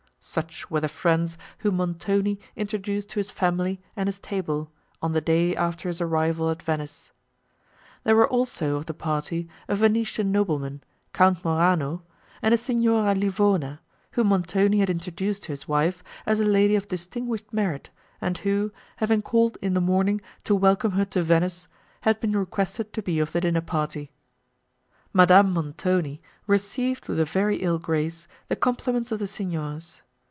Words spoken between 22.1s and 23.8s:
been requested to be of the dinner